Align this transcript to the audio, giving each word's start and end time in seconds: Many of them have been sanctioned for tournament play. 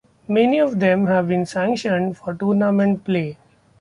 Many 0.27 0.57
of 0.57 0.79
them 0.79 1.05
have 1.05 1.27
been 1.27 1.45
sanctioned 1.45 2.17
for 2.17 2.33
tournament 2.33 3.05
play. 3.05 3.37